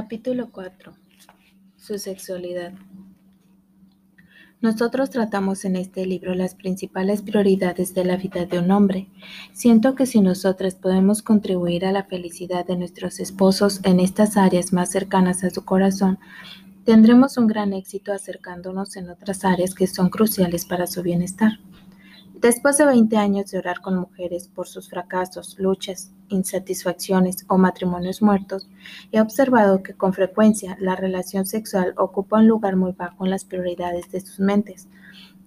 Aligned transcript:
Capítulo 0.00 0.52
4. 0.52 0.92
Su 1.76 1.98
sexualidad. 1.98 2.72
Nosotros 4.60 5.10
tratamos 5.10 5.64
en 5.64 5.74
este 5.74 6.06
libro 6.06 6.36
las 6.36 6.54
principales 6.54 7.22
prioridades 7.22 7.94
de 7.94 8.04
la 8.04 8.16
vida 8.16 8.46
de 8.46 8.60
un 8.60 8.70
hombre. 8.70 9.08
Siento 9.52 9.96
que 9.96 10.06
si 10.06 10.20
nosotras 10.20 10.76
podemos 10.76 11.20
contribuir 11.22 11.84
a 11.84 11.90
la 11.90 12.04
felicidad 12.04 12.64
de 12.64 12.76
nuestros 12.76 13.18
esposos 13.18 13.80
en 13.82 13.98
estas 13.98 14.36
áreas 14.36 14.72
más 14.72 14.88
cercanas 14.92 15.42
a 15.42 15.50
su 15.50 15.64
corazón, 15.64 16.20
tendremos 16.84 17.36
un 17.36 17.48
gran 17.48 17.72
éxito 17.72 18.12
acercándonos 18.12 18.94
en 18.94 19.10
otras 19.10 19.44
áreas 19.44 19.74
que 19.74 19.88
son 19.88 20.10
cruciales 20.10 20.64
para 20.64 20.86
su 20.86 21.02
bienestar. 21.02 21.58
Después 22.40 22.78
de 22.78 22.86
20 22.86 23.16
años 23.16 23.50
de 23.50 23.58
orar 23.58 23.80
con 23.80 23.96
mujeres 23.96 24.46
por 24.46 24.68
sus 24.68 24.88
fracasos, 24.88 25.58
luchas, 25.58 26.12
insatisfacciones 26.28 27.44
o 27.48 27.58
matrimonios 27.58 28.22
muertos, 28.22 28.68
he 29.10 29.20
observado 29.20 29.82
que 29.82 29.94
con 29.94 30.12
frecuencia 30.12 30.76
la 30.78 30.94
relación 30.94 31.46
sexual 31.46 31.94
ocupa 31.96 32.38
un 32.38 32.46
lugar 32.46 32.76
muy 32.76 32.92
bajo 32.92 33.24
en 33.24 33.32
las 33.32 33.44
prioridades 33.44 34.12
de 34.12 34.20
sus 34.20 34.38
mentes. 34.38 34.86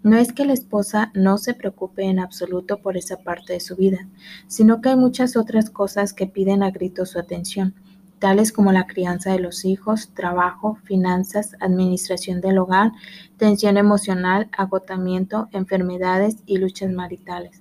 No 0.04 0.18
es 0.18 0.34
que 0.34 0.44
la 0.44 0.52
esposa 0.52 1.14
no 1.14 1.38
se 1.38 1.54
preocupe 1.54 2.04
en 2.04 2.20
absoluto 2.20 2.82
por 2.82 2.98
esa 2.98 3.16
parte 3.16 3.54
de 3.54 3.62
su 3.62 3.78
vida, 3.78 4.10
sino 4.48 4.82
que 4.82 4.90
hay 4.90 4.98
muchas 4.98 5.38
otras 5.38 5.70
cosas 5.70 6.12
que 6.12 6.28
piden 6.28 6.62
a 6.62 6.72
grito 6.72 7.06
su 7.06 7.20
atención 7.20 7.74
tales 8.22 8.52
como 8.52 8.72
la 8.72 8.86
crianza 8.86 9.32
de 9.32 9.40
los 9.40 9.66
hijos, 9.66 10.12
trabajo, 10.14 10.78
finanzas, 10.84 11.56
administración 11.60 12.40
del 12.40 12.60
hogar, 12.60 12.92
tensión 13.38 13.78
emocional, 13.78 14.48
agotamiento, 14.56 15.50
enfermedades 15.52 16.38
y 16.46 16.58
luchas 16.58 16.92
maritales. 16.92 17.60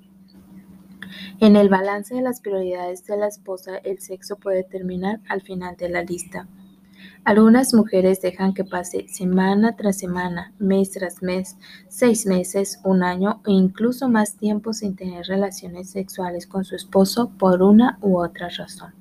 En 1.40 1.56
el 1.56 1.70
balance 1.70 2.14
de 2.14 2.20
las 2.20 2.42
prioridades 2.42 3.06
de 3.06 3.16
la 3.16 3.26
esposa, 3.26 3.78
el 3.78 4.00
sexo 4.00 4.36
puede 4.36 4.62
terminar 4.62 5.20
al 5.30 5.40
final 5.40 5.76
de 5.78 5.88
la 5.88 6.02
lista. 6.02 6.46
Algunas 7.24 7.72
mujeres 7.72 8.20
dejan 8.20 8.52
que 8.52 8.64
pase 8.64 9.08
semana 9.08 9.76
tras 9.76 9.96
semana, 9.96 10.52
mes 10.58 10.90
tras 10.90 11.22
mes, 11.22 11.56
seis 11.88 12.26
meses, 12.26 12.80
un 12.84 13.02
año 13.02 13.40
o 13.46 13.50
incluso 13.50 14.10
más 14.10 14.34
tiempo 14.34 14.74
sin 14.74 14.94
tener 14.94 15.24
relaciones 15.24 15.88
sexuales 15.88 16.46
con 16.46 16.64
su 16.64 16.76
esposo 16.76 17.30
por 17.38 17.62
una 17.62 17.98
u 18.02 18.18
otra 18.18 18.50
razón. 18.50 18.99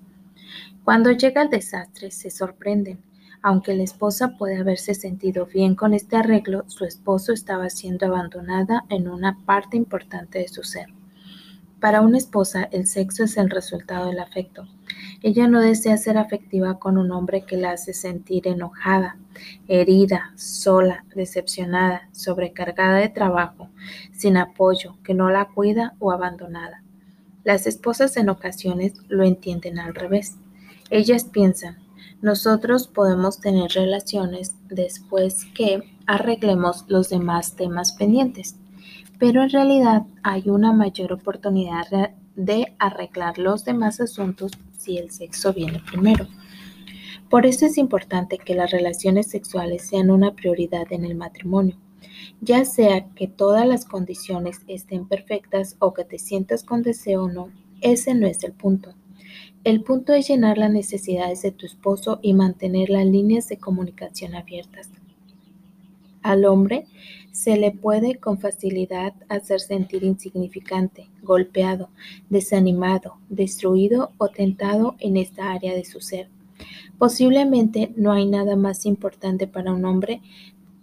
Cuando 0.83 1.11
llega 1.11 1.41
el 1.41 1.49
desastre, 1.49 2.11
se 2.11 2.29
sorprenden. 2.29 2.99
Aunque 3.41 3.73
la 3.73 3.83
esposa 3.83 4.37
puede 4.37 4.57
haberse 4.57 4.93
sentido 4.93 5.45
bien 5.45 5.75
con 5.75 5.93
este 5.93 6.17
arreglo, 6.17 6.65
su 6.67 6.83
esposo 6.85 7.31
estaba 7.31 7.69
siendo 7.69 8.05
abandonada 8.05 8.83
en 8.89 9.07
una 9.07 9.37
parte 9.45 9.77
importante 9.77 10.39
de 10.39 10.47
su 10.47 10.63
ser. 10.63 10.87
Para 11.79 12.01
una 12.01 12.17
esposa, 12.17 12.67
el 12.71 12.87
sexo 12.87 13.23
es 13.23 13.37
el 13.37 13.49
resultado 13.49 14.07
del 14.07 14.19
afecto. 14.19 14.67
Ella 15.21 15.47
no 15.47 15.61
desea 15.61 15.95
ser 15.95 16.17
afectiva 16.17 16.77
con 16.77 16.97
un 16.97 17.11
hombre 17.11 17.43
que 17.45 17.55
la 17.55 17.71
hace 17.71 17.93
sentir 17.93 18.49
enojada, 18.49 19.17
herida, 19.69 20.33
sola, 20.35 21.05
decepcionada, 21.15 22.09
sobrecargada 22.11 22.97
de 22.97 23.07
trabajo, 23.07 23.69
sin 24.11 24.35
apoyo, 24.35 24.97
que 25.03 25.13
no 25.13 25.29
la 25.29 25.45
cuida 25.45 25.93
o 25.99 26.11
abandonada. 26.11 26.83
Las 27.45 27.65
esposas 27.65 28.17
en 28.17 28.27
ocasiones 28.27 28.93
lo 29.07 29.23
entienden 29.23 29.79
al 29.79 29.95
revés. 29.95 30.35
Ellas 30.89 31.23
piensan, 31.25 31.77
nosotros 32.21 32.87
podemos 32.87 33.39
tener 33.39 33.71
relaciones 33.71 34.55
después 34.69 35.45
que 35.53 35.83
arreglemos 36.07 36.83
los 36.87 37.09
demás 37.09 37.55
temas 37.55 37.91
pendientes, 37.91 38.55
pero 39.19 39.43
en 39.43 39.51
realidad 39.51 40.03
hay 40.23 40.49
una 40.49 40.73
mayor 40.73 41.13
oportunidad 41.13 41.85
de 42.35 42.73
arreglar 42.79 43.37
los 43.37 43.65
demás 43.65 44.01
asuntos 44.01 44.51
si 44.77 44.97
el 44.97 45.11
sexo 45.11 45.53
viene 45.53 45.81
primero. 45.89 46.27
Por 47.29 47.45
eso 47.45 47.67
es 47.67 47.77
importante 47.77 48.39
que 48.39 48.55
las 48.55 48.71
relaciones 48.71 49.27
sexuales 49.27 49.87
sean 49.87 50.09
una 50.09 50.33
prioridad 50.33 50.91
en 50.91 51.05
el 51.05 51.15
matrimonio, 51.15 51.77
ya 52.41 52.65
sea 52.65 53.05
que 53.13 53.27
todas 53.27 53.67
las 53.67 53.85
condiciones 53.85 54.61
estén 54.67 55.07
perfectas 55.07 55.75
o 55.77 55.93
que 55.93 56.03
te 56.03 56.17
sientas 56.17 56.63
con 56.63 56.81
deseo 56.81 57.25
o 57.25 57.29
no, 57.29 57.49
ese 57.81 58.15
no 58.15 58.25
es 58.25 58.43
el 58.43 58.53
punto. 58.53 58.95
El 59.65 59.83
punto 59.83 60.13
es 60.13 60.29
llenar 60.29 60.57
las 60.57 60.71
necesidades 60.71 61.41
de 61.41 61.51
tu 61.51 61.65
esposo 61.65 62.19
y 62.21 62.33
mantener 62.33 62.89
las 62.89 63.05
líneas 63.05 63.49
de 63.49 63.57
comunicación 63.57 64.33
abiertas. 64.33 64.89
Al 66.21 66.45
hombre 66.45 66.85
se 67.33 67.57
le 67.57 67.71
puede 67.71 68.15
con 68.15 68.39
facilidad 68.39 69.13
hacer 69.27 69.59
sentir 69.59 70.05
insignificante, 70.05 71.09
golpeado, 71.21 71.89
desanimado, 72.29 73.17
destruido 73.27 74.13
o 74.17 74.29
tentado 74.29 74.95
en 74.99 75.17
esta 75.17 75.51
área 75.51 75.75
de 75.75 75.83
su 75.83 75.99
ser. 75.99 76.29
Posiblemente 76.97 77.91
no 77.97 78.13
hay 78.13 78.25
nada 78.27 78.55
más 78.55 78.85
importante 78.85 79.45
para 79.45 79.73
un 79.73 79.83
hombre 79.83 80.21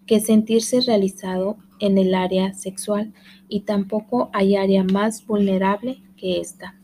que 0.07 0.21
sentirse 0.21 0.83
realizado 0.83 1.57
en 1.79 1.97
el 1.97 2.15
área 2.15 2.53
sexual 2.53 3.15
y 3.49 3.61
tampoco 3.61 4.29
hay 4.35 4.57
área 4.57 4.85
más 4.85 5.27
vulnerable 5.27 6.03
que 6.17 6.41
esta. 6.41 6.77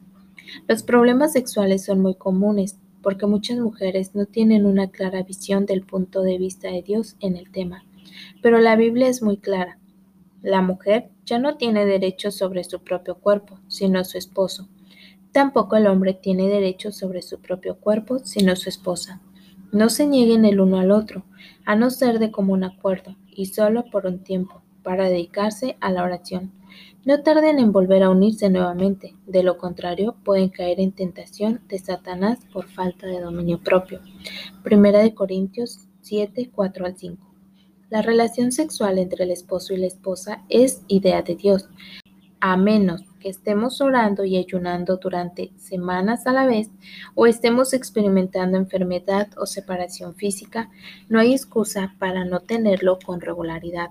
Los 0.69 0.83
problemas 0.83 1.33
sexuales 1.33 1.85
son 1.85 2.01
muy 2.01 2.15
comunes 2.15 2.79
porque 3.03 3.27
muchas 3.27 3.59
mujeres 3.59 4.15
no 4.15 4.27
tienen 4.27 4.65
una 4.65 4.89
clara 4.89 5.23
visión 5.23 5.67
del 5.67 5.83
punto 5.83 6.23
de 6.23 6.39
vista 6.39 6.69
de 6.69 6.83
Dios 6.83 7.17
en 7.21 7.37
el 7.37 7.51
tema. 7.51 7.85
Pero 8.43 8.59
la 8.61 8.77
Biblia 8.77 9.09
es 9.09 9.23
muy 9.23 9.37
clara. 9.37 9.79
La 10.41 10.63
mujer 10.63 11.11
ya 11.25 11.39
no 11.39 11.57
tiene 11.57 11.85
derecho 11.85 12.31
sobre 12.31 12.65
su 12.65 12.81
propio 12.81 13.17
cuerpo, 13.17 13.59
sino 13.69 14.05
su 14.05 14.19
esposo. 14.19 14.69
Tampoco 15.33 15.77
el 15.77 15.87
hombre 15.87 16.15
tiene 16.15 16.49
derecho 16.49 16.93
sobre 16.93 17.23
su 17.23 17.41
propio 17.41 17.77
cuerpo, 17.77 18.19
sino 18.21 18.55
su 18.55 18.69
esposa. 18.69 19.21
No 19.73 19.89
se 19.89 20.07
nieguen 20.07 20.45
el 20.45 20.61
uno 20.61 20.79
al 20.79 20.91
otro, 20.91 21.25
a 21.65 21.75
no 21.75 21.91
ser 21.91 22.19
de 22.19 22.31
común 22.31 22.65
acuerdo, 22.65 23.17
y 23.31 23.47
solo 23.47 23.85
por 23.91 24.07
un 24.07 24.19
tiempo, 24.19 24.63
para 24.83 25.09
dedicarse 25.09 25.77
a 25.81 25.91
la 25.91 26.03
oración 26.03 26.53
no 27.05 27.23
tarden 27.23 27.59
en 27.59 27.73
volver 27.73 28.03
a 28.03 28.11
unirse 28.11 28.49
nuevamente, 28.49 29.17
de 29.27 29.43
lo 29.43 29.59
contrario 29.59 30.15
pueden 30.25 30.51
caer 30.51 30.81
en 30.81 30.93
tentación 30.93 31.61
de 31.69 31.79
Satanás 31.79 32.39
por 32.53 32.69
falta 32.69 33.07
de 33.07 33.21
dominio 33.21 33.59
propio. 33.59 34.01
Primera 34.63 35.01
de 35.01 35.15
Corintios 35.15 35.89
7, 36.03 36.51
4 36.55 36.87
al 36.87 36.97
5. 36.97 37.35
La 37.91 38.03
relación 38.03 38.53
sexual 38.53 38.99
entre 38.99 39.25
el 39.25 39.33
esposo 39.33 39.75
y 39.75 39.79
la 39.79 39.87
esposa 39.87 40.45
es 40.49 40.83
idea 40.87 41.23
de 41.23 41.35
Dios, 41.35 41.69
a 42.41 42.57
menos 42.57 43.03
que 43.21 43.29
estemos 43.29 43.81
orando 43.81 44.25
y 44.25 44.37
ayunando 44.37 44.97
durante 44.97 45.53
semanas 45.57 46.27
a 46.27 46.33
la 46.33 46.47
vez 46.47 46.71
o 47.15 47.27
estemos 47.27 47.73
experimentando 47.73 48.59
enfermedad 48.59 49.29
o 49.37 49.47
separación 49.47 50.15
física, 50.15 50.71
no 51.09 51.21
hay 51.21 51.33
excusa 51.33 51.95
para 51.99 52.25
no 52.25 52.41
tenerlo 52.41 52.99
con 53.05 53.21
regularidad. 53.21 53.91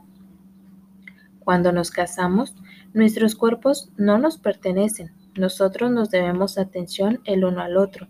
Cuando 1.40 1.72
nos 1.72 1.92
casamos, 1.92 2.56
nuestros 2.94 3.36
cuerpos 3.36 3.90
no 3.98 4.18
nos 4.18 4.38
pertenecen. 4.38 5.12
Nosotros 5.36 5.92
nos 5.92 6.10
debemos 6.10 6.58
atención 6.58 7.22
el 7.26 7.46
uno 7.46 7.62
al 7.62 7.78
otro 7.78 8.08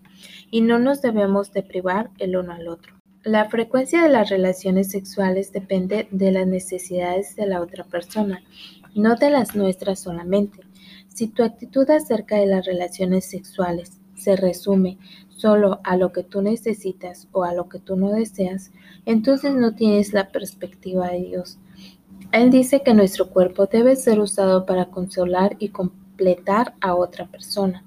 y 0.50 0.62
no 0.62 0.80
nos 0.80 1.02
debemos 1.02 1.54
deprivar 1.54 2.10
el 2.18 2.36
uno 2.36 2.54
al 2.54 2.68
otro. 2.68 2.96
La 3.24 3.48
frecuencia 3.50 4.02
de 4.02 4.10
las 4.10 4.30
relaciones 4.30 4.90
sexuales 4.90 5.52
depende 5.52 6.08
de 6.10 6.32
las 6.32 6.48
necesidades 6.48 7.36
de 7.36 7.46
la 7.46 7.62
otra 7.62 7.84
persona, 7.84 8.42
no 8.96 9.16
de 9.16 9.30
las 9.30 9.56
nuestras 9.56 10.00
solamente. 10.00 10.62
Si 11.08 11.28
tu 11.28 11.44
actitud 11.44 11.88
acerca 11.92 12.38
de 12.38 12.48
las 12.48 12.66
relaciones 12.66 13.26
sexuales 13.26 14.00
se 14.16 14.36
resume 14.36 14.98
solo 15.30 15.82
a 15.84 15.98
lo 15.98 16.12
que 16.12 16.24
tú 16.24 16.42
necesitas 16.42 17.28
o 17.32 17.44
a 17.44 17.54
lo 17.54 17.70
que 17.70 17.80
tú 17.80 17.96
no 17.96 18.10
deseas, 18.10 18.72
entonces 19.06 19.54
no 19.54 19.76
tienes 19.76 20.14
la 20.14 20.30
perspectiva 20.30 21.10
de 21.10 21.20
Dios. 21.20 21.60
Él 22.32 22.50
dice 22.50 22.82
que 22.82 22.94
nuestro 22.94 23.30
cuerpo 23.30 23.66
debe 23.66 23.98
ser 23.98 24.22
usado 24.22 24.66
para 24.66 24.86
consolar 24.86 25.58
y 25.60 25.70
completar 25.70 26.76
a 26.80 26.96
otra 26.96 27.28
persona. 27.28 27.84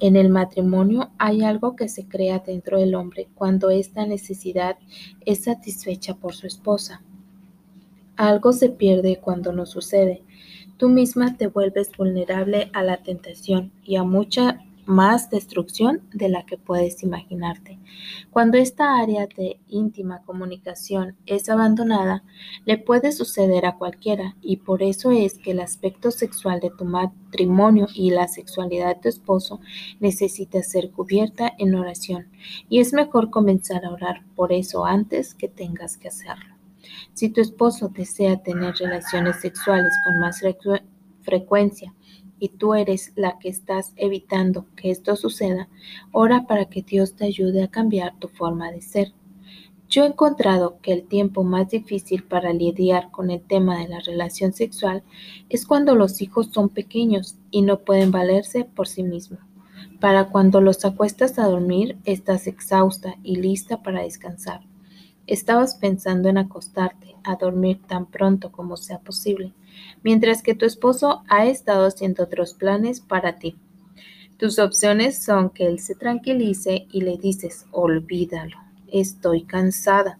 En 0.00 0.16
el 0.16 0.28
matrimonio 0.28 1.10
hay 1.16 1.42
algo 1.42 1.76
que 1.76 1.88
se 1.88 2.06
crea 2.06 2.40
dentro 2.40 2.78
del 2.78 2.94
hombre 2.94 3.28
cuando 3.34 3.70
esta 3.70 4.04
necesidad 4.04 4.76
es 5.24 5.44
satisfecha 5.44 6.14
por 6.14 6.34
su 6.34 6.46
esposa. 6.46 7.02
Algo 8.16 8.52
se 8.52 8.68
pierde 8.68 9.18
cuando 9.18 9.52
no 9.52 9.64
sucede. 9.64 10.22
Tú 10.76 10.90
misma 10.90 11.38
te 11.38 11.46
vuelves 11.46 11.90
vulnerable 11.96 12.70
a 12.74 12.82
la 12.82 12.98
tentación 12.98 13.72
y 13.82 13.96
a 13.96 14.02
mucha 14.02 14.60
más 14.86 15.30
destrucción 15.30 16.00
de 16.12 16.28
la 16.28 16.46
que 16.46 16.56
puedes 16.56 17.02
imaginarte. 17.02 17.78
Cuando 18.30 18.56
esta 18.56 18.98
área 18.98 19.26
de 19.26 19.58
íntima 19.68 20.22
comunicación 20.24 21.16
es 21.26 21.48
abandonada, 21.48 22.22
le 22.64 22.78
puede 22.78 23.12
suceder 23.12 23.66
a 23.66 23.76
cualquiera 23.76 24.36
y 24.40 24.58
por 24.58 24.82
eso 24.82 25.10
es 25.10 25.34
que 25.38 25.50
el 25.50 25.60
aspecto 25.60 26.10
sexual 26.10 26.60
de 26.60 26.70
tu 26.70 26.84
matrimonio 26.84 27.88
y 27.94 28.10
la 28.10 28.28
sexualidad 28.28 28.94
de 28.94 29.02
tu 29.02 29.08
esposo 29.08 29.60
necesita 30.00 30.62
ser 30.62 30.90
cubierta 30.90 31.52
en 31.58 31.74
oración 31.74 32.28
y 32.68 32.80
es 32.80 32.92
mejor 32.92 33.30
comenzar 33.30 33.84
a 33.84 33.90
orar 33.90 34.24
por 34.34 34.52
eso 34.52 34.86
antes 34.86 35.34
que 35.34 35.48
tengas 35.48 35.96
que 35.96 36.08
hacerlo. 36.08 36.54
Si 37.14 37.28
tu 37.28 37.40
esposo 37.40 37.88
desea 37.88 38.42
tener 38.42 38.74
relaciones 38.76 39.40
sexuales 39.40 39.92
con 40.04 40.20
más 40.20 40.40
frecuencia, 41.22 41.92
y 42.38 42.50
tú 42.50 42.74
eres 42.74 43.12
la 43.16 43.38
que 43.38 43.48
estás 43.48 43.92
evitando 43.96 44.66
que 44.76 44.90
esto 44.90 45.16
suceda, 45.16 45.68
ora 46.12 46.46
para 46.46 46.66
que 46.66 46.82
Dios 46.82 47.14
te 47.14 47.24
ayude 47.24 47.62
a 47.62 47.70
cambiar 47.70 48.18
tu 48.18 48.28
forma 48.28 48.70
de 48.70 48.82
ser. 48.82 49.12
Yo 49.88 50.04
he 50.04 50.08
encontrado 50.08 50.78
que 50.82 50.92
el 50.92 51.06
tiempo 51.06 51.44
más 51.44 51.70
difícil 51.70 52.24
para 52.24 52.52
lidiar 52.52 53.10
con 53.10 53.30
el 53.30 53.40
tema 53.40 53.78
de 53.78 53.88
la 53.88 54.00
relación 54.00 54.52
sexual 54.52 55.04
es 55.48 55.64
cuando 55.64 55.94
los 55.94 56.20
hijos 56.20 56.48
son 56.52 56.68
pequeños 56.68 57.36
y 57.50 57.62
no 57.62 57.80
pueden 57.80 58.10
valerse 58.10 58.64
por 58.64 58.88
sí 58.88 59.04
mismos. 59.04 59.40
Para 60.00 60.28
cuando 60.28 60.60
los 60.60 60.84
acuestas 60.84 61.38
a 61.38 61.46
dormir, 61.46 61.96
estás 62.04 62.46
exhausta 62.46 63.16
y 63.22 63.36
lista 63.36 63.82
para 63.82 64.02
descansar. 64.02 64.60
Estabas 65.26 65.76
pensando 65.76 66.28
en 66.28 66.38
acostarte 66.38 67.15
a 67.26 67.36
dormir 67.36 67.80
tan 67.86 68.06
pronto 68.06 68.52
como 68.52 68.76
sea 68.76 68.98
posible, 68.98 69.52
mientras 70.02 70.42
que 70.42 70.54
tu 70.54 70.64
esposo 70.64 71.22
ha 71.28 71.46
estado 71.46 71.86
haciendo 71.86 72.24
otros 72.24 72.54
planes 72.54 73.00
para 73.00 73.38
ti. 73.38 73.56
Tus 74.38 74.58
opciones 74.58 75.22
son 75.22 75.50
que 75.50 75.66
él 75.66 75.80
se 75.80 75.94
tranquilice 75.94 76.86
y 76.90 77.00
le 77.02 77.16
dices, 77.18 77.66
olvídalo 77.72 78.66
estoy 78.92 79.42
cansada. 79.42 80.18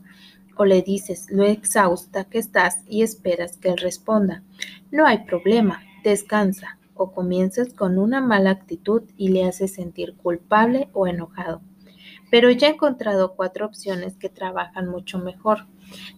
O 0.57 0.65
le 0.65 0.83
dices 0.83 1.27
lo 1.31 1.45
exhausta 1.45 2.25
que 2.25 2.39
estás 2.39 2.79
y 2.89 3.03
esperas 3.03 3.59
que 3.59 3.69
él 3.69 3.77
responda, 3.77 4.43
no 4.91 5.07
hay 5.07 5.25
problema, 5.25 5.83
descansa. 6.03 6.79
O 6.99 7.13
comienzas 7.13 7.75
con 7.75 7.99
una 7.99 8.23
mala 8.23 8.53
actitud 8.53 9.03
y 9.19 9.29
le 9.29 9.45
haces 9.45 9.75
sentir 9.75 10.15
culpable 10.15 10.89
o 10.95 11.07
enojado. 11.07 11.61
Pero 12.31 12.51
ya 12.51 12.69
he 12.69 12.73
encontrado 12.73 13.35
cuatro 13.35 13.67
opciones 13.67 14.17
que 14.17 14.29
trabajan 14.29 14.89
mucho 14.89 15.19
mejor. 15.19 15.67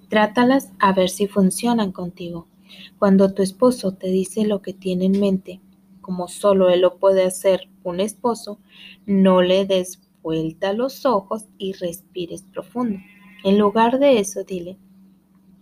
Trátalas 0.08 0.72
a 0.78 0.92
ver 0.92 1.10
si 1.10 1.26
funcionan 1.26 1.92
contigo. 1.92 2.46
Cuando 2.98 3.32
tu 3.32 3.42
esposo 3.42 3.92
te 3.92 4.08
dice 4.08 4.44
lo 4.44 4.62
que 4.62 4.72
tiene 4.72 5.06
en 5.06 5.20
mente, 5.20 5.60
como 6.00 6.28
solo 6.28 6.70
él 6.70 6.80
lo 6.80 6.98
puede 6.98 7.24
hacer 7.24 7.68
un 7.82 8.00
esposo, 8.00 8.58
no 9.06 9.42
le 9.42 9.64
des 9.66 10.00
Vuelta 10.22 10.72
los 10.72 11.06
ojos 11.06 11.46
y 11.58 11.72
respires 11.72 12.42
profundo. 12.42 12.98
En 13.44 13.58
lugar 13.58 13.98
de 13.98 14.18
eso, 14.18 14.44
dile, 14.44 14.76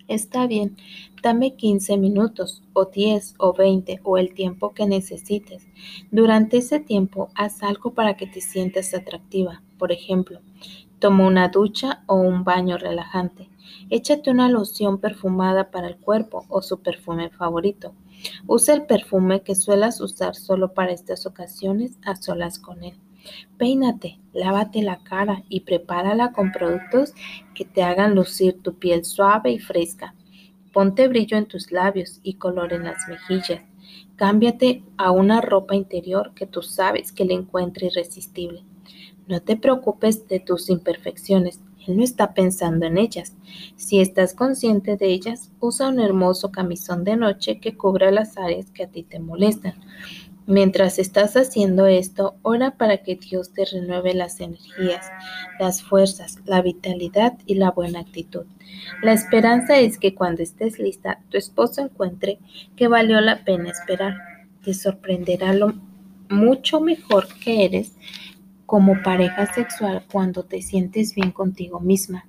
está 0.09 0.47
bien, 0.47 0.77
dame 1.23 1.57
15 1.57 1.97
minutos 1.97 2.63
o 2.73 2.87
10 2.87 3.35
o 3.39 3.53
20 3.53 4.01
o 4.05 4.19
el 4.19 4.35
tiempo 4.35 4.73
que 4.73 4.87
necesites. 4.87 5.67
Durante 6.11 6.59
ese 6.59 6.81
tiempo, 6.81 7.29
haz 7.35 7.63
algo 7.63 7.95
para 7.95 8.17
que 8.17 8.27
te 8.27 8.41
sientas 8.41 8.95
atractiva. 8.95 9.63
Por 9.79 9.93
ejemplo, 9.93 10.41
toma 10.99 11.27
una 11.27 11.49
ducha 11.49 12.03
o 12.07 12.17
un 12.17 12.45
baño 12.45 12.79
relajante. 12.79 13.49
Échate 13.91 14.31
una 14.31 14.49
loción 14.49 14.99
perfumada 14.99 15.71
para 15.71 15.89
el 15.89 15.97
cuerpo 15.97 16.47
o 16.49 16.63
su 16.63 16.81
perfume 16.81 17.31
favorito. 17.31 17.95
Usa 18.47 18.75
el 18.75 18.87
perfume 18.87 19.43
que 19.43 19.55
suelas 19.55 20.01
usar 20.01 20.35
solo 20.35 20.73
para 20.75 20.93
estas 20.93 21.27
ocasiones 21.27 21.99
a 22.05 22.17
solas 22.17 22.59
con 22.59 22.83
él. 22.83 22.97
Peínate, 23.59 24.19
lávate 24.33 24.83
la 24.83 24.99
cara 24.99 25.43
y 25.49 25.61
prepárala 25.61 26.33
con 26.33 26.53
productos 26.53 27.15
que 27.55 27.65
te 27.65 27.83
hagan 27.83 28.15
lucir 28.15 28.61
tu 28.63 28.75
piel 28.75 29.05
suave 29.05 29.53
y 29.53 29.59
fresca. 29.59 30.15
Ponte 30.73 31.09
brillo 31.09 31.37
en 31.37 31.47
tus 31.47 31.73
labios 31.73 32.21
y 32.23 32.35
color 32.35 32.73
en 32.73 32.85
las 32.85 33.09
mejillas. 33.09 33.63
Cámbiate 34.17 34.83
a 34.97 35.11
una 35.11 35.41
ropa 35.41 35.75
interior 35.75 36.33
que 36.35 36.47
tú 36.47 36.63
sabes 36.63 37.13
que 37.13 37.25
le 37.25 37.35
encuentre 37.35 37.87
irresistible. 37.87 38.63
No 39.27 39.41
te 39.41 39.57
preocupes 39.57 40.29
de 40.29 40.41
tus 40.41 40.71
imperfecciones, 40.71 41.61
él 41.87 41.97
no 41.97 42.05
está 42.05 42.35
pensando 42.35 42.87
en 42.87 42.99
ellas. 42.99 43.35
Si 43.77 44.01
estás 44.01 44.35
consciente 44.35 44.97
de 44.97 45.07
ellas, 45.13 45.51
usa 45.61 45.89
un 45.89 46.01
hermoso 46.01 46.51
camisón 46.51 47.05
de 47.05 47.17
noche 47.17 47.61
que 47.61 47.77
cubra 47.77 48.11
las 48.11 48.37
áreas 48.37 48.71
que 48.71 48.85
a 48.85 48.89
ti 48.89 49.03
te 49.03 49.21
molestan. 49.21 49.75
Mientras 50.49 51.01
estás 51.01 51.37
haciendo 51.37 51.87
esto, 51.87 52.37
ora 52.43 52.77
para 52.77 52.99
que 52.99 53.17
Dios 53.17 53.53
te 53.53 53.65
renueve 53.65 54.15
las 54.15 54.39
energías, 54.39 55.11
las 55.59 55.83
fuerzas, 55.83 56.39
la 56.45 56.63
vitalidad 56.63 57.37
y 57.47 57.57
la 57.57 57.73
buena 57.73 57.99
actitud. 57.99 58.47
La 59.03 59.13
esperanza 59.13 59.77
es 59.79 59.99
que 59.99 60.15
cuando 60.15 60.45
estés 60.45 60.79
lista, 60.79 61.21
tu 61.31 61.37
esposo 61.37 61.83
encuentre 61.83 62.39
que 62.77 62.87
valió 62.87 63.21
la 63.21 63.45
pena 63.45 63.71
esperar. 63.71 64.15
Te 64.63 64.73
sorprenderá 64.73 65.53
lo 65.53 65.75
mucho 66.29 66.81
mejor 66.81 67.27
que 67.43 67.65
eres 67.65 67.97
como 68.67 69.03
pareja 69.03 69.53
sexual 69.53 70.05
cuando 70.11 70.45
te 70.45 70.63
sientes 70.63 71.15
bien 71.15 71.33
contigo 71.33 71.81
misma. 71.81 72.29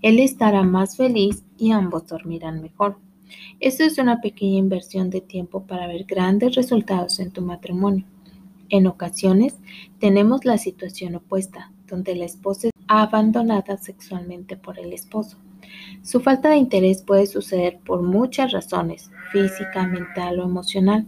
Él 0.00 0.18
estará 0.18 0.62
más 0.62 0.96
feliz 0.96 1.44
y 1.58 1.72
ambos 1.72 2.06
dormirán 2.06 2.62
mejor. 2.62 2.96
Esto 3.60 3.84
es 3.84 3.98
una 3.98 4.20
pequeña 4.20 4.58
inversión 4.58 5.10
de 5.10 5.20
tiempo 5.20 5.64
para 5.66 5.86
ver 5.86 6.04
grandes 6.04 6.54
resultados 6.54 7.20
en 7.20 7.30
tu 7.30 7.42
matrimonio. 7.42 8.04
En 8.68 8.86
ocasiones 8.86 9.56
tenemos 9.98 10.44
la 10.44 10.58
situación 10.58 11.16
opuesta, 11.16 11.72
donde 11.88 12.14
la 12.14 12.24
esposa 12.24 12.68
es 12.68 12.72
abandonada 12.86 13.76
sexualmente 13.76 14.56
por 14.56 14.78
el 14.78 14.92
esposo. 14.92 15.36
Su 16.02 16.20
falta 16.20 16.50
de 16.50 16.56
interés 16.56 17.02
puede 17.02 17.26
suceder 17.26 17.78
por 17.84 18.02
muchas 18.02 18.52
razones, 18.52 19.10
física, 19.32 19.86
mental 19.86 20.40
o 20.40 20.44
emocional. 20.44 21.06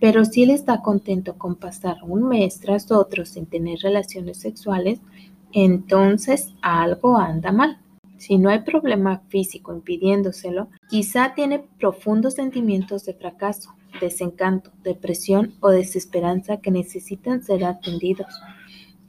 Pero 0.00 0.24
si 0.24 0.42
él 0.42 0.50
está 0.50 0.82
contento 0.82 1.36
con 1.38 1.56
pasar 1.56 1.98
un 2.02 2.28
mes 2.28 2.60
tras 2.60 2.90
otro 2.90 3.24
sin 3.24 3.46
tener 3.46 3.78
relaciones 3.80 4.38
sexuales, 4.38 5.00
entonces 5.52 6.54
algo 6.62 7.16
anda 7.16 7.52
mal. 7.52 7.78
Si 8.16 8.38
no 8.38 8.48
hay 8.48 8.60
problema 8.60 9.22
físico 9.28 9.74
impidiéndoselo, 9.74 10.68
quizá 10.88 11.34
tiene 11.34 11.64
profundos 11.78 12.34
sentimientos 12.34 13.04
de 13.04 13.14
fracaso, 13.14 13.74
desencanto, 14.00 14.70
depresión 14.82 15.54
o 15.60 15.70
desesperanza 15.70 16.58
que 16.58 16.70
necesitan 16.70 17.42
ser 17.42 17.64
atendidos. 17.64 18.40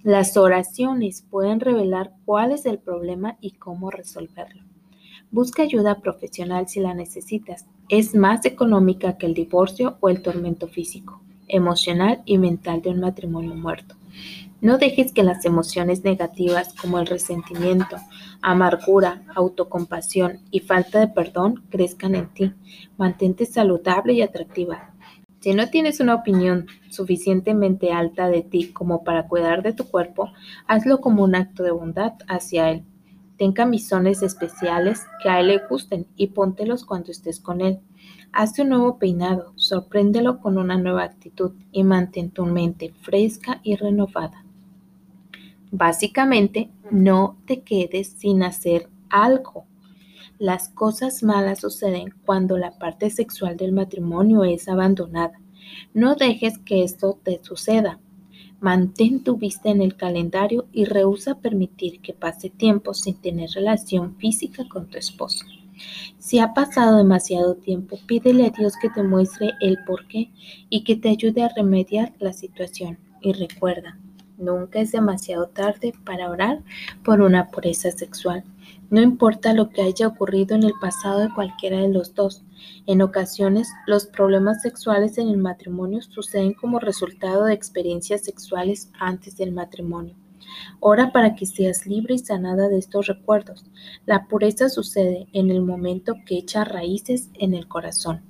Las 0.03 0.37
oraciones 0.37 1.23
pueden 1.29 1.59
revelar 1.59 2.13
cuál 2.25 2.51
es 2.51 2.65
el 2.65 2.77
problema 2.77 3.37
y 3.41 3.51
cómo 3.51 3.89
resolverlo. 3.89 4.63
Busca 5.31 5.63
ayuda 5.63 5.99
profesional 5.99 6.67
si 6.67 6.79
la 6.79 6.93
necesitas. 6.93 7.65
Es 7.89 8.13
más 8.15 8.45
económica 8.45 9.17
que 9.17 9.25
el 9.25 9.33
divorcio 9.33 9.97
o 9.99 10.09
el 10.09 10.21
tormento 10.21 10.67
físico, 10.67 11.21
emocional 11.47 12.21
y 12.25 12.37
mental 12.37 12.81
de 12.81 12.91
un 12.91 12.99
matrimonio 12.99 13.55
muerto. 13.55 13.95
No 14.61 14.77
dejes 14.77 15.11
que 15.11 15.23
las 15.23 15.45
emociones 15.45 16.03
negativas 16.03 16.73
como 16.73 16.97
el 16.97 17.07
resentimiento, 17.07 17.97
amargura, 18.41 19.23
autocompasión 19.35 20.39
y 20.49 20.61
falta 20.61 20.99
de 20.99 21.07
perdón 21.09 21.63
crezcan 21.69 22.15
en 22.15 22.33
ti. 22.33 22.53
Mantente 22.97 23.45
saludable 23.45 24.13
y 24.13 24.21
atractiva. 24.21 24.93
Si 25.41 25.53
no 25.53 25.69
tienes 25.69 25.99
una 25.99 26.15
opinión 26.15 26.67
suficientemente 26.89 27.91
alta 27.91 28.29
de 28.29 28.41
ti 28.41 28.71
como 28.71 29.03
para 29.03 29.27
cuidar 29.27 29.61
de 29.61 29.73
tu 29.73 29.85
cuerpo, 29.85 30.31
hazlo 30.65 31.01
como 31.01 31.23
un 31.23 31.35
acto 31.35 31.61
de 31.61 31.71
bondad 31.71 32.13
hacia 32.27 32.71
él. 32.71 32.85
Ten 33.37 33.51
camisones 33.51 34.23
especiales 34.23 35.05
que 35.21 35.29
a 35.29 35.41
él 35.41 35.49
le 35.49 35.59
gusten 35.69 36.07
y 36.15 36.27
póntelos 36.27 36.85
cuando 36.85 37.11
estés 37.11 37.41
con 37.41 37.59
él. 37.59 37.81
Hazte 38.31 38.61
un 38.61 38.69
nuevo 38.69 38.97
peinado, 38.97 39.51
sorpréndelo 39.55 40.39
con 40.39 40.57
una 40.57 40.77
nueva 40.77 41.03
actitud 41.03 41.51
y 41.71 41.83
mantén 41.83 42.31
tu 42.31 42.45
mente 42.45 42.93
fresca 43.01 43.59
y 43.61 43.75
renovada. 43.75 44.44
Básicamente, 45.71 46.69
no 46.91 47.37
te 47.45 47.61
quedes 47.61 48.09
sin 48.17 48.43
hacer 48.43 48.89
algo. 49.09 49.65
Las 50.37 50.69
cosas 50.69 51.23
malas 51.23 51.61
suceden 51.61 52.13
cuando 52.25 52.57
la 52.57 52.77
parte 52.77 53.09
sexual 53.09 53.57
del 53.57 53.71
matrimonio 53.71 54.43
es 54.43 54.67
abandonada. 54.67 55.39
No 55.93 56.15
dejes 56.15 56.57
que 56.59 56.83
esto 56.83 57.17
te 57.23 57.39
suceda. 57.43 57.99
Mantén 58.59 59.23
tu 59.23 59.37
vista 59.37 59.69
en 59.69 59.81
el 59.81 59.95
calendario 59.95 60.67
y 60.71 60.85
rehúsa 60.85 61.39
permitir 61.39 62.01
que 62.01 62.13
pase 62.13 62.49
tiempo 62.49 62.93
sin 62.93 63.15
tener 63.15 63.49
relación 63.51 64.15
física 64.17 64.67
con 64.67 64.87
tu 64.87 64.97
esposo. 64.97 65.45
Si 66.17 66.39
ha 66.39 66.53
pasado 66.53 66.97
demasiado 66.97 67.55
tiempo, 67.55 67.99
pídele 68.07 68.45
a 68.45 68.49
Dios 68.49 68.73
que 68.81 68.89
te 68.89 69.03
muestre 69.03 69.51
el 69.61 69.77
porqué 69.85 70.31
y 70.69 70.83
que 70.83 70.95
te 70.95 71.09
ayude 71.09 71.43
a 71.43 71.49
remediar 71.49 72.13
la 72.19 72.33
situación. 72.33 72.97
Y 73.21 73.33
recuerda, 73.33 73.99
Nunca 74.37 74.79
es 74.79 74.91
demasiado 74.91 75.47
tarde 75.47 75.93
para 76.03 76.29
orar 76.29 76.61
por 77.03 77.21
una 77.21 77.47
pureza 77.47 77.91
sexual. 77.91 78.43
No 78.89 79.01
importa 79.01 79.53
lo 79.53 79.69
que 79.69 79.81
haya 79.81 80.07
ocurrido 80.07 80.55
en 80.55 80.63
el 80.63 80.73
pasado 80.79 81.19
de 81.19 81.33
cualquiera 81.33 81.79
de 81.79 81.89
los 81.89 82.13
dos. 82.13 82.43
En 82.85 83.01
ocasiones, 83.01 83.69
los 83.87 84.05
problemas 84.05 84.61
sexuales 84.61 85.17
en 85.17 85.29
el 85.29 85.37
matrimonio 85.37 86.01
suceden 86.01 86.53
como 86.53 86.79
resultado 86.79 87.45
de 87.45 87.53
experiencias 87.53 88.21
sexuales 88.21 88.91
antes 88.99 89.37
del 89.37 89.51
matrimonio. 89.53 90.15
Ora 90.79 91.11
para 91.11 91.35
que 91.35 91.45
seas 91.45 91.87
libre 91.87 92.15
y 92.15 92.19
sanada 92.19 92.67
de 92.67 92.77
estos 92.77 93.07
recuerdos. 93.07 93.65
La 94.05 94.27
pureza 94.27 94.69
sucede 94.69 95.27
en 95.33 95.49
el 95.49 95.61
momento 95.61 96.15
que 96.25 96.37
echa 96.37 96.63
raíces 96.63 97.29
en 97.35 97.53
el 97.53 97.67
corazón. 97.67 98.21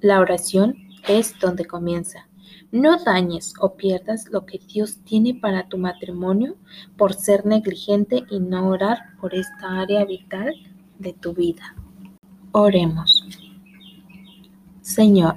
La 0.00 0.20
oración 0.20 0.76
es 1.08 1.38
donde 1.40 1.64
comienza. 1.64 2.27
No 2.70 3.02
dañes 3.02 3.54
o 3.60 3.76
pierdas 3.76 4.28
lo 4.30 4.44
que 4.44 4.58
Dios 4.58 4.98
tiene 4.98 5.34
para 5.34 5.68
tu 5.68 5.78
matrimonio 5.78 6.56
por 6.98 7.14
ser 7.14 7.46
negligente 7.46 8.24
y 8.30 8.40
no 8.40 8.68
orar 8.68 8.98
por 9.20 9.34
esta 9.34 9.80
área 9.80 10.04
vital 10.04 10.52
de 10.98 11.14
tu 11.14 11.32
vida. 11.32 11.74
Oremos. 12.52 13.26
Señor, 14.82 15.36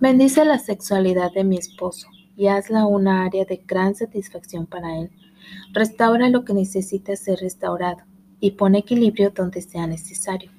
bendice 0.00 0.44
la 0.44 0.58
sexualidad 0.58 1.32
de 1.32 1.44
mi 1.44 1.58
esposo 1.58 2.08
y 2.36 2.48
hazla 2.48 2.86
una 2.86 3.24
área 3.24 3.44
de 3.44 3.62
gran 3.64 3.94
satisfacción 3.94 4.66
para 4.66 4.98
él. 4.98 5.10
Restaura 5.72 6.28
lo 6.28 6.44
que 6.44 6.54
necesita 6.54 7.14
ser 7.14 7.38
restaurado 7.38 8.02
y 8.40 8.52
pon 8.52 8.74
equilibrio 8.74 9.30
donde 9.30 9.62
sea 9.62 9.86
necesario. 9.86 10.50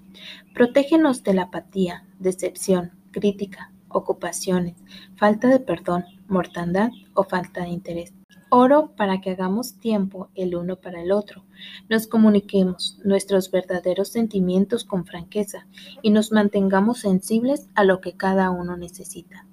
Protégenos 0.53 1.23
de 1.23 1.33
la 1.33 1.43
apatía, 1.43 2.05
decepción, 2.19 2.91
crítica, 3.11 3.71
ocupaciones, 3.89 4.75
falta 5.15 5.47
de 5.47 5.59
perdón, 5.59 6.05
mortandad 6.27 6.91
o 7.13 7.23
falta 7.23 7.61
de 7.61 7.69
interés. 7.69 8.13
Oro 8.51 8.93
para 8.95 9.21
que 9.21 9.31
hagamos 9.31 9.75
tiempo 9.75 10.29
el 10.33 10.55
uno 10.55 10.77
para 10.77 11.01
el 11.01 11.11
otro, 11.11 11.43
nos 11.87 12.07
comuniquemos 12.07 12.97
nuestros 13.03 13.51
verdaderos 13.51 14.09
sentimientos 14.09 14.83
con 14.83 15.05
franqueza 15.05 15.67
y 16.01 16.09
nos 16.09 16.31
mantengamos 16.31 16.99
sensibles 16.99 17.67
a 17.75 17.83
lo 17.83 18.01
que 18.01 18.13
cada 18.13 18.49
uno 18.49 18.75
necesita. 18.75 19.45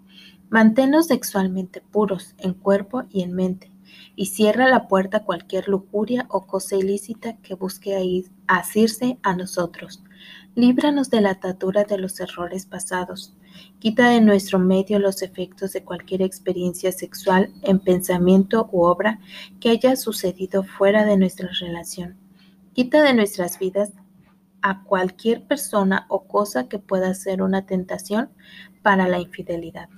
Manténnos 0.48 1.08
sexualmente 1.08 1.82
puros 1.82 2.34
en 2.38 2.54
cuerpo 2.54 3.04
y 3.10 3.22
en 3.22 3.34
mente, 3.34 3.70
y 4.14 4.26
cierra 4.26 4.68
la 4.68 4.88
puerta 4.88 5.18
a 5.18 5.24
cualquier 5.24 5.68
lujuria 5.68 6.26
o 6.30 6.46
cosa 6.46 6.76
ilícita 6.76 7.36
que 7.38 7.54
busque 7.54 8.24
asirse 8.46 9.18
a 9.22 9.36
nosotros. 9.36 10.02
Líbranos 10.54 11.10
de 11.10 11.20
la 11.20 11.32
atadura 11.32 11.84
de 11.84 11.98
los 11.98 12.18
errores 12.20 12.64
pasados. 12.64 13.34
Quita 13.78 14.08
de 14.08 14.20
nuestro 14.20 14.58
medio 14.58 14.98
los 14.98 15.22
efectos 15.22 15.72
de 15.72 15.84
cualquier 15.84 16.22
experiencia 16.22 16.92
sexual 16.92 17.52
en 17.62 17.78
pensamiento 17.78 18.68
u 18.72 18.82
obra 18.82 19.20
que 19.60 19.70
haya 19.70 19.96
sucedido 19.96 20.62
fuera 20.62 21.04
de 21.04 21.16
nuestra 21.16 21.48
relación. 21.60 22.16
Quita 22.72 23.02
de 23.02 23.14
nuestras 23.14 23.58
vidas 23.58 23.92
a 24.62 24.82
cualquier 24.82 25.46
persona 25.46 26.06
o 26.08 26.26
cosa 26.26 26.68
que 26.68 26.78
pueda 26.78 27.14
ser 27.14 27.42
una 27.42 27.66
tentación 27.66 28.30
para 28.82 29.08
la 29.08 29.20
infidelidad. 29.20 29.88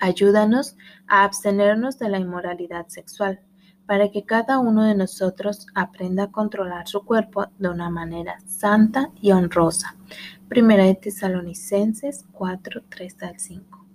Ayúdanos 0.00 0.76
a 1.06 1.22
abstenernos 1.22 1.98
de 1.98 2.08
la 2.08 2.18
inmoralidad 2.18 2.88
sexual 2.88 3.40
para 3.86 4.10
que 4.10 4.24
cada 4.24 4.58
uno 4.58 4.84
de 4.84 4.94
nosotros 4.94 5.66
aprenda 5.74 6.24
a 6.24 6.32
controlar 6.32 6.88
su 6.88 7.04
cuerpo 7.04 7.46
de 7.58 7.68
una 7.68 7.90
manera 7.90 8.38
santa 8.46 9.10
y 9.20 9.32
honrosa. 9.32 9.96
Primera 10.52 10.84
de 10.84 10.94
Tesalonicenses 10.94 12.26
4, 12.32 12.82
3 12.90 13.22
al 13.22 13.40
5. 13.40 13.86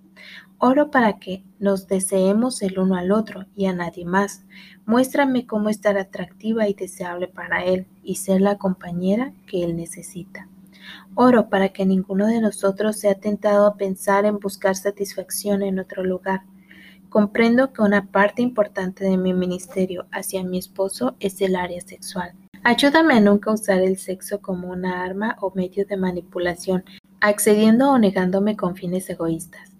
Oro 0.57 0.89
para 0.89 1.19
que 1.19 1.43
nos 1.59 1.87
deseemos 1.87 2.63
el 2.63 2.79
uno 2.79 2.95
al 2.95 3.11
otro 3.11 3.45
y 3.55 3.67
a 3.67 3.73
nadie 3.73 4.05
más. 4.05 4.43
Muéstrame 4.87 5.45
cómo 5.45 5.69
estar 5.69 5.99
atractiva 5.99 6.67
y 6.67 6.73
deseable 6.73 7.27
para 7.27 7.63
él 7.63 7.85
y 8.01 8.15
ser 8.15 8.41
la 8.41 8.57
compañera 8.57 9.33
que 9.45 9.63
él 9.63 9.75
necesita. 9.75 10.49
Oro 11.13 11.47
para 11.47 11.69
que 11.69 11.85
ninguno 11.85 12.25
de 12.25 12.41
nosotros 12.41 12.97
sea 12.97 13.13
tentado 13.13 13.67
a 13.67 13.77
pensar 13.77 14.25
en 14.25 14.39
buscar 14.39 14.75
satisfacción 14.75 15.61
en 15.61 15.77
otro 15.77 16.03
lugar 16.03 16.41
Comprendo 17.09 17.71
que 17.71 17.81
una 17.81 18.11
parte 18.11 18.41
importante 18.41 19.05
de 19.05 19.17
mi 19.17 19.33
ministerio 19.33 20.07
hacia 20.11 20.43
mi 20.43 20.57
esposo 20.57 21.15
es 21.19 21.39
el 21.41 21.55
área 21.55 21.79
sexual. 21.79 22.33
Ayúdame 22.69 23.13
a 23.13 23.21
nunca 23.21 23.53
usar 23.53 23.79
el 23.79 23.95
sexo 23.97 24.41
como 24.41 24.67
una 24.67 25.01
arma 25.01 25.37
o 25.39 25.53
medio 25.55 25.85
de 25.85 25.95
manipulación, 25.95 26.83
accediendo 27.21 27.89
o 27.89 27.97
negándome 27.97 28.57
con 28.57 28.75
fines 28.75 29.09
egoístas. 29.09 29.71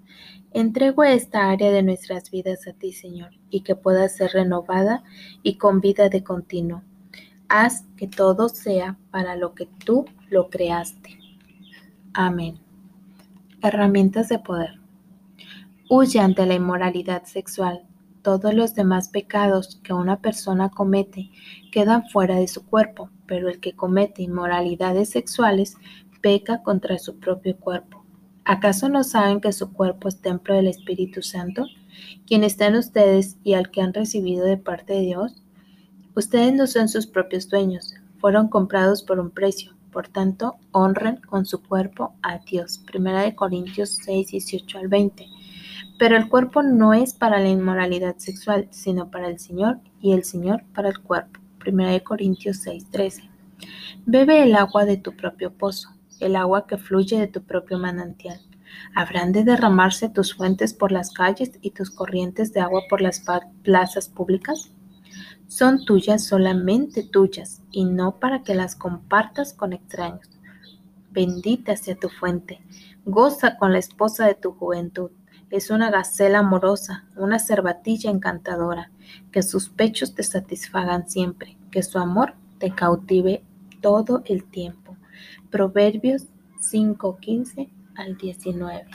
Entrego 0.54 1.04
esta 1.04 1.50
área 1.50 1.70
de 1.70 1.84
nuestras 1.84 2.32
vidas 2.32 2.66
a 2.66 2.72
ti, 2.72 2.94
Señor, 2.94 3.32
y 3.50 3.60
que 3.60 3.76
pueda 3.76 4.08
ser 4.08 4.32
renovada 4.32 5.04
y 5.44 5.58
con 5.58 5.82
vida 5.82 6.08
de 6.08 6.24
continuo. 6.24 6.82
Haz 7.50 7.84
que 7.98 8.08
todo 8.08 8.48
sea 8.48 8.98
para 9.12 9.36
lo 9.36 9.54
que 9.54 9.68
tú 9.84 10.06
lo 10.30 10.50
creaste. 10.50 11.20
Amén. 12.14 12.58
Herramientas 13.62 14.30
de 14.30 14.40
poder. 14.40 14.80
Huye 15.90 16.22
ante 16.22 16.46
la 16.46 16.54
inmoralidad 16.54 17.26
sexual. 17.26 17.86
Todos 18.28 18.54
los 18.54 18.76
demás 18.76 19.08
pecados 19.08 19.80
que 19.84 19.94
una 19.94 20.20
persona 20.20 20.70
comete 20.70 21.32
quedan 21.72 22.10
fuera 22.10 22.36
de 22.36 22.50
su 22.50 22.66
cuerpo, 22.66 23.10
pero 23.26 23.48
el 23.48 23.62
que 23.62 23.72
comete 23.72 24.22
inmoralidades 24.22 25.12
sexuales 25.12 25.78
peca 26.20 26.62
contra 26.62 27.00
su 27.00 27.20
propio 27.20 27.56
cuerpo. 27.56 28.04
¿Acaso 28.44 28.90
no 28.90 29.06
saben 29.06 29.40
que 29.40 29.54
su 29.54 29.72
cuerpo 29.72 30.10
es 30.10 30.20
templo 30.20 30.56
del 30.56 30.68
Espíritu 30.68 31.22
Santo, 31.22 31.68
quien 32.26 32.44
está 32.44 32.66
en 32.68 32.76
ustedes 32.76 33.38
y 33.46 33.54
al 33.54 33.72
que 33.72 33.80
han 33.80 33.94
recibido 33.94 34.44
de 34.44 34.58
parte 34.58 34.92
de 34.92 35.02
Dios? 35.04 35.42
Ustedes 36.14 36.54
no 36.54 36.68
son 36.68 36.90
sus 36.90 37.08
propios 37.08 37.48
dueños, 37.48 37.94
fueron 38.20 38.50
comprados 38.50 39.04
por 39.04 39.22
un 39.22 39.30
precio. 39.32 39.72
Por 39.90 40.10
tanto, 40.10 40.58
honren 40.74 41.22
con 41.22 41.46
su 41.46 41.64
cuerpo 41.64 42.14
a 42.24 42.40
Dios. 42.40 42.78
Primera 42.80 43.22
de 43.22 43.36
Corintios 43.36 44.00
6, 44.04 44.32
18 44.32 44.80
al 44.80 44.90
20. 44.90 45.37
Pero 45.98 46.16
el 46.16 46.30
cuerpo 46.30 46.62
no 46.62 46.94
es 46.94 47.14
para 47.14 47.40
la 47.40 47.50
inmoralidad 47.50 48.18
sexual, 48.18 48.68
sino 48.70 49.10
para 49.10 49.28
el 49.28 49.40
Señor, 49.40 49.80
y 50.00 50.14
el 50.14 50.24
Señor 50.24 50.64
para 50.76 50.90
el 50.90 51.00
cuerpo. 51.00 51.40
1 51.66 52.04
Corintios 52.04 52.58
6:13. 52.66 53.30
Bebe 54.06 54.44
el 54.44 54.56
agua 54.56 54.86
de 54.86 54.98
tu 54.98 55.16
propio 55.16 55.52
pozo, 55.52 55.90
el 56.20 56.36
agua 56.36 56.68
que 56.68 56.78
fluye 56.78 57.20
de 57.20 57.28
tu 57.28 57.42
propio 57.42 57.80
manantial. 57.80 58.40
¿Habrán 58.94 59.32
de 59.32 59.44
derramarse 59.44 60.10
tus 60.10 60.36
fuentes 60.36 60.74
por 60.74 60.92
las 60.92 61.12
calles 61.12 61.58
y 61.62 61.72
tus 61.72 61.90
corrientes 61.90 62.54
de 62.54 62.62
agua 62.62 62.84
por 62.90 63.02
las 63.02 63.24
plazas 63.64 64.08
públicas? 64.08 64.72
Son 65.48 65.84
tuyas 65.84 66.26
solamente 66.26 67.04
tuyas, 67.04 67.64
y 67.72 67.86
no 67.86 68.20
para 68.20 68.44
que 68.44 68.54
las 68.54 68.76
compartas 68.76 69.54
con 69.54 69.74
extraños. 69.74 70.30
Bendita 71.12 71.76
sea 71.76 71.96
tu 71.96 72.10
fuente, 72.10 72.62
goza 73.06 73.58
con 73.58 73.72
la 73.72 73.80
esposa 73.80 74.28
de 74.28 74.36
tu 74.36 74.52
juventud 74.52 75.10
es 75.50 75.70
una 75.70 75.90
gacela 75.90 76.40
amorosa, 76.40 77.06
una 77.16 77.40
cervatilla 77.40 78.12
encantadora, 78.12 78.92
que 79.32 79.44
sus 79.44 79.70
pechos 79.70 80.14
te 80.14 80.24
satisfagan 80.24 81.10
siempre, 81.10 81.58
que 81.72 81.84
su 81.84 81.98
amor 82.00 82.34
te 82.60 82.72
cautive 82.72 83.44
todo 83.82 84.24
el 84.26 84.44
tiempo. 84.44 84.98
Proverbios 85.50 86.28
5:15 86.60 87.70
al 87.96 88.18
19. 88.18 88.86